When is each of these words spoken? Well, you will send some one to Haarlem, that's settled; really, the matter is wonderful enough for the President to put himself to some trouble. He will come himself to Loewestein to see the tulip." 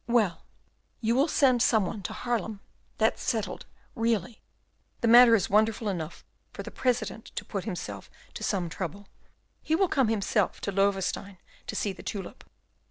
Well, 0.07 0.47
you 0.99 1.13
will 1.13 1.27
send 1.27 1.61
some 1.61 1.85
one 1.85 2.01
to 2.01 2.13
Haarlem, 2.13 2.59
that's 2.97 3.21
settled; 3.21 3.67
really, 3.93 4.41
the 5.01 5.07
matter 5.07 5.35
is 5.35 5.47
wonderful 5.47 5.87
enough 5.87 6.25
for 6.53 6.63
the 6.63 6.71
President 6.71 7.25
to 7.35 7.45
put 7.45 7.65
himself 7.65 8.09
to 8.33 8.43
some 8.43 8.67
trouble. 8.67 9.09
He 9.61 9.75
will 9.75 9.87
come 9.87 10.07
himself 10.07 10.59
to 10.61 10.71
Loewestein 10.71 11.37
to 11.67 11.75
see 11.75 11.93
the 11.93 12.01
tulip." 12.01 12.43